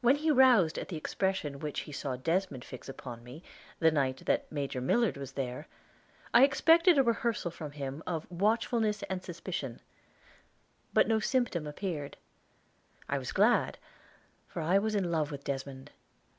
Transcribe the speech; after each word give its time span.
When 0.00 0.16
he 0.16 0.30
roused 0.30 0.78
at 0.78 0.88
the 0.88 0.96
expression 0.96 1.58
which 1.58 1.80
he 1.80 1.92
saw 1.92 2.16
Desmond 2.16 2.64
fix 2.64 2.88
upon 2.88 3.22
me 3.22 3.42
the 3.80 3.90
night 3.90 4.24
that 4.24 4.50
Major 4.50 4.80
Millard 4.80 5.18
was 5.18 5.32
there, 5.32 5.68
I 6.32 6.42
expected 6.42 6.96
a 6.96 7.02
rehearsal 7.02 7.50
from 7.50 7.72
him 7.72 8.02
of 8.06 8.26
watchfulness 8.30 9.02
and 9.10 9.22
suspicion; 9.22 9.82
but 10.94 11.06
no 11.06 11.20
symptom 11.20 11.66
appeared. 11.66 12.16
I 13.10 13.18
was 13.18 13.30
glad, 13.30 13.76
for 14.48 14.62
I 14.62 14.78
was 14.78 14.94
in 14.94 15.10
love 15.10 15.30
with 15.30 15.44
Desmond. 15.44 15.90